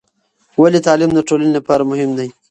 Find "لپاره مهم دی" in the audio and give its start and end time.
1.57-2.29